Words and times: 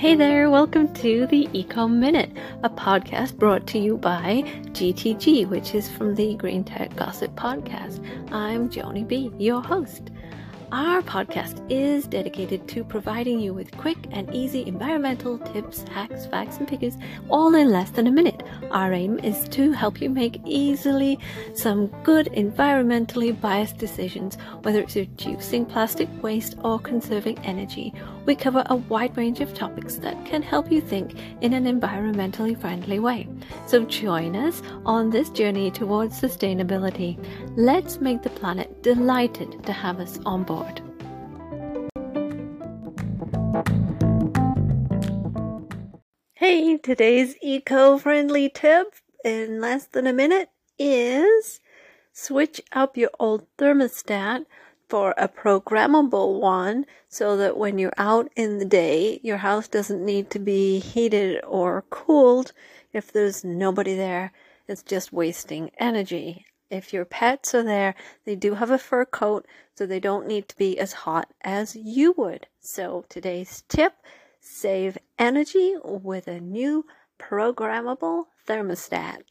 Hey 0.00 0.14
there, 0.14 0.48
welcome 0.48 0.90
to 0.94 1.26
the 1.26 1.46
Eco 1.52 1.86
Minute, 1.86 2.30
a 2.62 2.70
podcast 2.70 3.36
brought 3.36 3.66
to 3.66 3.78
you 3.78 3.98
by 3.98 4.44
GTG, 4.72 5.46
which 5.46 5.74
is 5.74 5.90
from 5.90 6.14
the 6.14 6.36
Green 6.36 6.64
Tech 6.64 6.96
Gossip 6.96 7.34
Podcast. 7.36 8.02
I'm 8.32 8.70
Joni 8.70 9.06
B, 9.06 9.30
your 9.36 9.60
host. 9.62 10.10
Our 10.72 11.02
podcast 11.02 11.70
is 11.70 12.06
dedicated 12.06 12.66
to 12.68 12.82
providing 12.82 13.40
you 13.40 13.52
with 13.52 13.76
quick 13.76 13.98
and 14.10 14.34
easy 14.34 14.66
environmental 14.66 15.36
tips, 15.36 15.82
hacks, 15.82 16.24
facts, 16.24 16.56
and 16.56 16.66
figures 16.66 16.96
all 17.28 17.54
in 17.54 17.68
less 17.68 17.90
than 17.90 18.06
a 18.06 18.10
minute. 18.10 18.39
Our 18.70 18.92
aim 18.92 19.18
is 19.20 19.48
to 19.50 19.72
help 19.72 20.00
you 20.00 20.10
make 20.10 20.40
easily 20.44 21.18
some 21.54 21.86
good 22.02 22.26
environmentally 22.32 23.38
biased 23.40 23.78
decisions, 23.78 24.36
whether 24.62 24.80
it's 24.80 24.96
reducing 24.96 25.64
plastic 25.64 26.08
waste 26.22 26.56
or 26.62 26.78
conserving 26.78 27.38
energy. 27.40 27.92
We 28.26 28.34
cover 28.34 28.62
a 28.66 28.76
wide 28.76 29.16
range 29.16 29.40
of 29.40 29.54
topics 29.54 29.96
that 29.96 30.24
can 30.26 30.42
help 30.42 30.70
you 30.70 30.80
think 30.80 31.14
in 31.40 31.52
an 31.52 31.64
environmentally 31.64 32.60
friendly 32.60 32.98
way. 32.98 33.28
So 33.66 33.84
join 33.84 34.36
us 34.36 34.62
on 34.84 35.10
this 35.10 35.30
journey 35.30 35.70
towards 35.70 36.20
sustainability. 36.20 37.18
Let's 37.56 38.00
make 38.00 38.22
the 38.22 38.30
planet 38.30 38.82
delighted 38.82 39.64
to 39.64 39.72
have 39.72 40.00
us 40.00 40.18
on 40.24 40.44
board. 40.44 40.82
Hey, 46.40 46.78
today's 46.78 47.34
eco 47.42 47.98
friendly 47.98 48.48
tip 48.48 48.94
in 49.22 49.60
less 49.60 49.84
than 49.84 50.06
a 50.06 50.12
minute 50.14 50.48
is 50.78 51.60
switch 52.14 52.62
up 52.72 52.96
your 52.96 53.10
old 53.20 53.46
thermostat 53.58 54.46
for 54.88 55.12
a 55.18 55.28
programmable 55.28 56.40
one 56.40 56.86
so 57.10 57.36
that 57.36 57.58
when 57.58 57.78
you're 57.78 57.92
out 57.98 58.32
in 58.36 58.56
the 58.56 58.64
day, 58.64 59.20
your 59.22 59.36
house 59.36 59.68
doesn't 59.68 60.02
need 60.02 60.30
to 60.30 60.38
be 60.38 60.78
heated 60.78 61.44
or 61.46 61.84
cooled 61.90 62.54
if 62.94 63.12
there's 63.12 63.44
nobody 63.44 63.94
there. 63.94 64.32
It's 64.66 64.82
just 64.82 65.12
wasting 65.12 65.70
energy. 65.76 66.46
If 66.70 66.94
your 66.94 67.04
pets 67.04 67.54
are 67.54 67.64
there, 67.64 67.94
they 68.24 68.34
do 68.34 68.54
have 68.54 68.70
a 68.70 68.78
fur 68.78 69.04
coat, 69.04 69.44
so 69.74 69.84
they 69.84 70.00
don't 70.00 70.26
need 70.26 70.48
to 70.48 70.56
be 70.56 70.78
as 70.78 70.94
hot 71.04 71.28
as 71.42 71.76
you 71.76 72.14
would. 72.16 72.46
So 72.60 73.04
today's 73.10 73.62
tip 73.68 73.92
save 74.40 74.98
energy 75.18 75.76
with 75.84 76.28
a 76.28 76.40
new 76.40 76.86
programmable 77.18 78.24
thermostat. 78.48 79.22